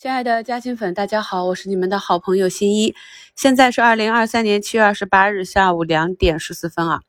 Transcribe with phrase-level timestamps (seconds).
[0.00, 2.94] 亲爱的嘉兴粉，大家好，我是你们的好朋友新一。
[3.36, 7.02] 现在是二零二三年七月二十八日下午两点十四分啊。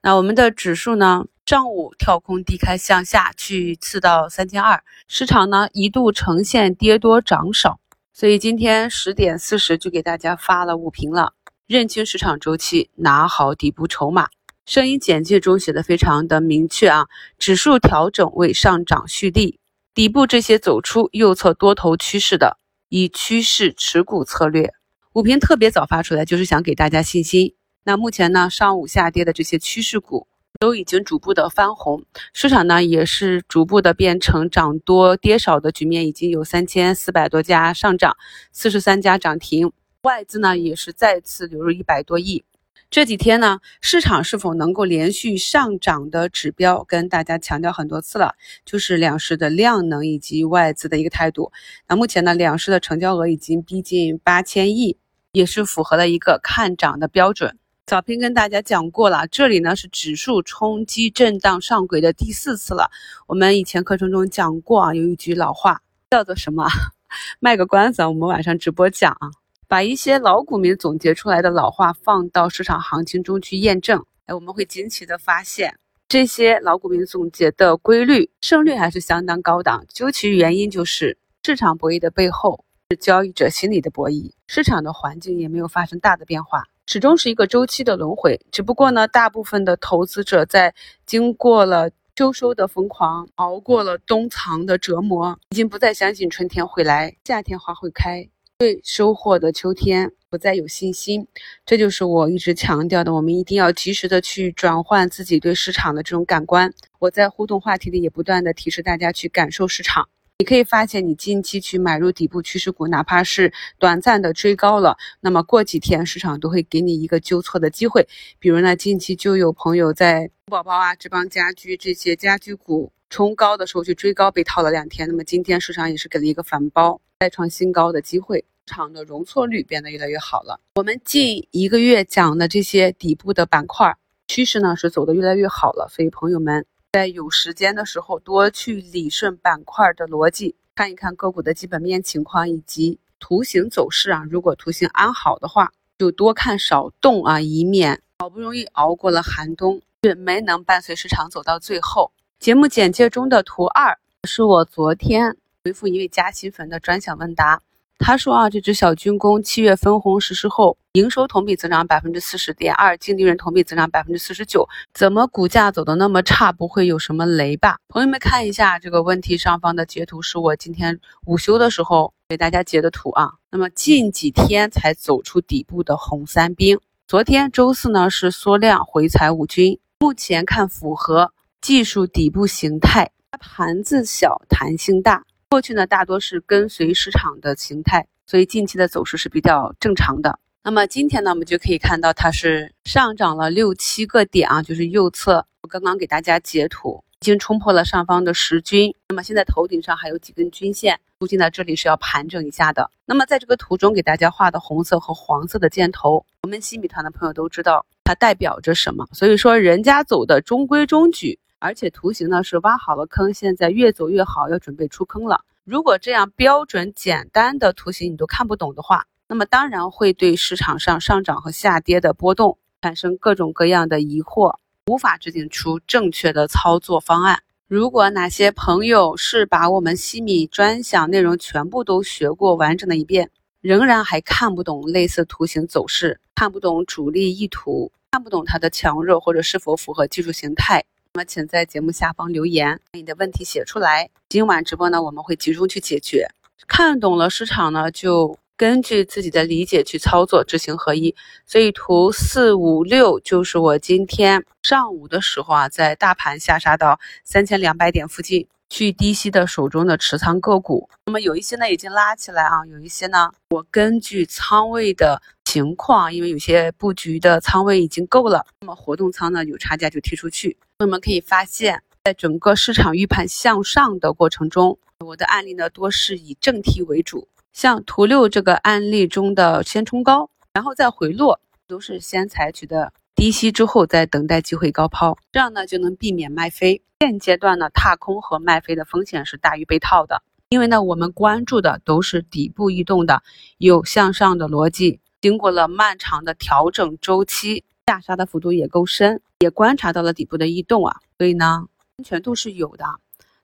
[0.00, 7.80] 那我们的指数呢，上午跳空低开向下去刺到三千二，市场呢一度呈现跌多涨少，
[8.12, 11.32] 所以今天十点四十就给大家发了五评了，
[11.66, 14.28] 认清市场周期，拿好底部筹码。
[14.64, 17.06] 声音简介中写的非常的明确啊，
[17.40, 19.58] 指数调整为上涨蓄力。
[19.96, 22.58] 底部这些走出右侧多头趋势的，
[22.90, 24.74] 以趋势持股策略。
[25.14, 27.54] 午评特别早发出来，就是想给大家信心。
[27.82, 30.28] 那目前呢，上午下跌的这些趋势股
[30.60, 32.04] 都已经逐步的翻红，
[32.34, 38.18] 市场呢也是逐步的变成涨多跌少的局面，已经有三千四百多家上涨，
[38.52, 42.44] 四十三家涨停，外资呢也是再次流入一百多亿。
[42.88, 51.52] 这几天呢，市场是否能够连续上涨的指标，跟大家强调很多次了，就是两市的量能以及外资的一个态度。
[51.88, 54.96] 那目前呢，两市的成交额已经逼近八千亿，
[55.32, 57.58] 也是符合了一个看涨的标准。
[57.86, 62.90] 早评跟大家讲过了，这里呢是指数冲击震荡上轨的第四次了。
[63.26, 66.66] 我们以前课程中讲过啊，有一句老话叫做什么？
[67.40, 69.45] 卖个关子，我们晚上直播讲啊。
[69.68, 75.76] 把一些老股民总结出来的老话放到市场行情中去验证，哎，我们会惊奇的发现，
[76.08, 79.84] 这些老股民总结的规律胜率还是相当高的。
[79.88, 88.40] 究其原因，就是市场博弈的背后是交易者心理的博弈，市场的环境也没有发生大的变化，始终是一个周期的轮回。
[88.52, 90.72] 只不过呢，大部分的投资者在
[91.04, 98.28] 经过了秋收的疯狂，熬过了冬藏的折磨，已经不再相信春天会来，夏天花会开。
[98.58, 101.26] 对收获的秋天不再有信心，
[101.66, 103.12] 这就是我一直强调的。
[103.12, 106.72] 我们一定要及时的去转换自己对市场的这种感官。
[106.98, 110.08] 我在互动话题里也不断的提示大家去感受市场。
[110.38, 118.08] 你可以发现，你近期去买入底部趋势股，哪怕是短暂的追高了，那么过几天市场都会给你一个纠错的机会。
[118.38, 125.06] 比如呢，近期就有朋友在宝宝啊、志邦家居这些家居股冲高的时候去追高，被套了两天。
[125.06, 126.98] 那么今天市场也是给了一个反包。
[127.18, 130.60] 再创新高的机会，场的容错率变得越来越好了。
[130.74, 133.96] 我们近一个月讲的这些底部的板块
[134.28, 135.88] 趋势呢，是走得越来越好了。
[135.88, 144.24] 所以朋友们在有时间的时候，多去理顺板块的逻辑，看一看个股的基本面情况以及图形走势啊。
[144.28, 152.10] 如果图形安好的话，就多看少动啊，以免好不容易熬过了寒冬，却没能伴随市场走到最后。
[152.38, 155.36] 节目简介中的图二是我昨天。
[155.64, 157.60] 回复一位加新粉的专享问答，
[157.98, 166.52] 他说啊，这只小军工七月分红实施后，营收同比增长百分之四十点二，净利润同比增长百分之四十九，怎么股价走的那么差？
[166.52, 167.78] 不会有什么雷吧？
[167.88, 173.32] 朋友们看一下这个问题上方的截图，是我今天午休的时候给大家截的图啊。
[173.50, 185.24] 那么近几天才走出底部的红三兵，昨天周四呢是缩量回踩五均，目前看符合技术底部形态，盘子小，弹性大。
[185.56, 190.38] 过去呢，大多是跟随市场的形态，所以近期的走势是比较正常的。
[190.62, 198.94] 那么今天呢，我们就可以看到它是上涨了六七个点啊，就是右侧我刚刚给大家截图，已经冲破了上方的十均。
[199.08, 202.90] 那么现在头顶上还有几根均线，估计呢这里是要盘整一下的。
[203.06, 209.08] 那么在这个图中给大家画的红色和黄色的箭头，我们新米团的朋友都知道它代表着什么。
[209.14, 211.38] 所以说人家走的中规中矩。
[211.58, 215.40] 而且图形呢是挖好了坑，现在越走越好，要准备出坑了。
[215.64, 224.56] 如果这样标准简单的图形你都看不懂的话，那么当然会对市场上上涨和下跌的波动产生各种各样的疑惑，
[224.86, 227.42] 无法制定出正确的操作方案。
[227.66, 233.30] 如果哪些朋友是把我们西米专享内容全部都学过完整的一遍，
[233.60, 240.84] 仍然还看不懂类似图形走势，看不懂主力意图，看不懂它的强弱或者是否符合技术形态。
[241.16, 244.10] 那么，请在节目下方留言，把你的问题写出来。
[244.28, 246.28] 今晚直播呢，我们会集中去解决。
[246.68, 251.14] 看懂了市场呢，就根据自己的理解去操作，知行合一。
[251.46, 260.90] 所以，图四五六就是我今天上午的时候啊，在大盘下杀到三千两百点附近去低吸的手中的持仓个股。
[261.06, 265.22] 那么有一些呢已经拉起来啊，有一些呢，我根据仓位的。
[265.56, 270.58] 情况，因为有些布局的仓位已经够了，那么活动仓呢有差价就踢出去。
[270.76, 277.26] 朋友们可以发现，在整个市场预判向上的过程中，我的案例呢多是以正踢为主。
[277.54, 286.82] 像图六这个案例中的先冲高，然后再回落，都是先采取的低吸之后再等待机会高抛，这样呢就能避免卖飞。
[287.00, 290.22] 现阶段呢踏空和卖飞的风险是大于被套的。
[290.50, 293.22] 因为呢，我们关注的都是底部异动的
[293.58, 301.66] 有向上的逻辑，经过了漫长的调整周期，下杀的幅度也够深，也观察到了底部的异动啊，所以呢，
[301.98, 302.84] 安全度是有的。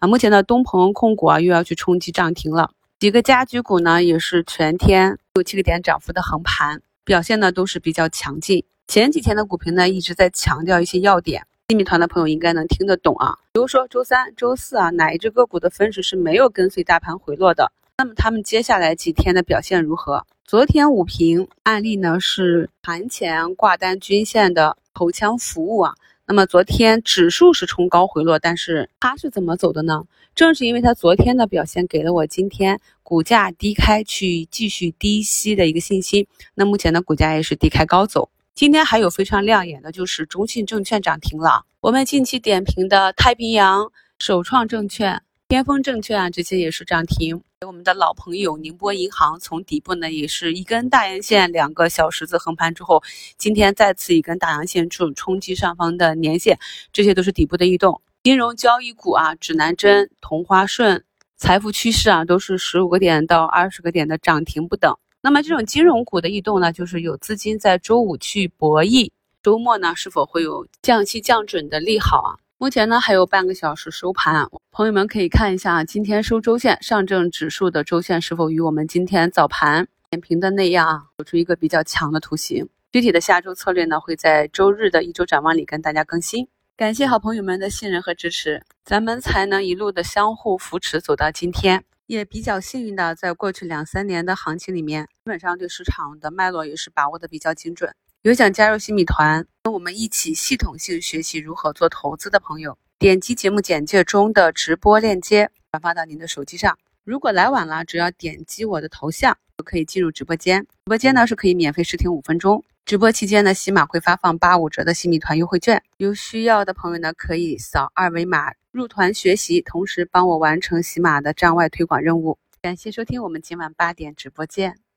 [0.00, 8.64] 啊，目前的东鹏控股啊又要去冲击涨停了，几个家居股呢也是全天六七个点涨幅的横盘，表现呢都是比较强劲。
[8.88, 11.46] 前几天的股评呢一直在强调一些要点。
[11.68, 17.70] 新米团的朋友应该能听得懂啊，比如说周三、周四啊，哪一只个股的分时是没有跟随大盘回落的？
[17.98, 20.26] 那么他们接下来几天的表现如何？
[20.48, 25.92] 昨天五评案例呢是盘前挂单均线的头枪服务啊。
[26.26, 30.04] 那么昨天指数是冲高回落，但是它是怎么走的呢？
[30.34, 36.26] 正是因为它昨天的表现，给了我今天股价低开去继续低吸的一个信心。
[36.54, 38.30] 那目前的股价也是低开高走。
[38.54, 41.66] 今天还有非常亮眼的，就是中信证券涨停了。
[41.80, 47.42] 我们近期点评的太平洋、首创证券、天风证券啊，这些也是涨停。
[47.66, 53.02] 我们的老朋友宁波银行从底部呢，也是一根大阳线，两个小十字横盘之后，
[53.38, 56.58] 今天再次一根大阳线处冲击上方的年线，
[56.92, 58.02] 这些都是底部的异动。
[58.22, 61.02] 金融交易股啊，指南针、同花顺、
[61.38, 64.94] 财富趋势啊，都是十五个点到二十个点的涨停不等。
[65.22, 69.10] 那么这种金融股的异动呢，就是有资金在周五去博弈，
[69.42, 72.36] 周末呢是否会有降息降准的利好啊？
[72.60, 82.68] 目前呢还有半个小时收盘，朋友们可以看一下今天收周线上证指数的周线是否与我们今天早盘点评的那样啊，走出一个比较强的图形。
[82.90, 86.48] 具体的下周策略呢，会在周日的一周展望里跟大家更新。
[86.76, 91.84] 感谢好朋友们的信任和支持，咱们才能一路的相互扶持走到今天。
[92.08, 97.94] 也比较幸运的，在过去两三年的行情里面，基本上对市场的脉络也是把握的比较精准。
[98.22, 106.76] 有想加入新米团，跟我们一起系统性学习如何做投资的朋友，点击节目简介中的直播链接，转发到您的手机上。
[107.04, 110.62] 如果来晚了，只要点击我的头像就可以进入直播间。
[110.62, 112.64] 直播间呢是可以免费试听五分钟。
[112.84, 122.36] 直播期间呢，喜马会发放八五折的新米团优惠券，有需要的朋友呢可以扫二维码入团学习，同时帮我完成喜马的站外推广任务。
[122.60, 124.87] 感谢收听，我们今晚八点直播见。